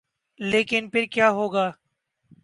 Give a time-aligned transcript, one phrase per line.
[0.39, 1.65] لیکن پھر کیا ہو گا؟